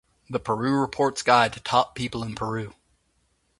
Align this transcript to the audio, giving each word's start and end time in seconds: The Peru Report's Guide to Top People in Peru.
The 0.31 0.39
Peru 0.39 0.79
Report's 0.79 1.21
Guide 1.21 1.53
to 1.53 1.59
Top 1.59 1.93
People 1.93 2.23
in 2.23 2.33
Peru. 2.33 2.73